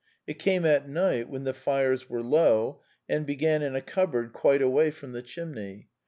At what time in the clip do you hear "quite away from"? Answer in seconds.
4.33-5.11